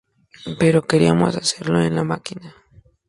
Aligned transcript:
Pero 0.61 0.87
queríamos 0.89 1.37
hacerlo 1.37 1.79
en 1.83 1.93
la 1.95 2.03
máquina. 2.03 2.55